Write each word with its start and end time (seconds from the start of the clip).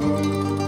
Música 0.00 0.63